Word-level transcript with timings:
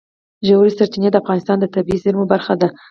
ژورې 0.47 0.71
سرچینې 0.77 1.09
د 1.11 1.15
افغانستان 1.21 1.57
د 1.59 1.65
طبیعي 1.75 2.01
زیرمو 2.03 2.25
برخه 2.33 2.53
ده. 2.61 2.67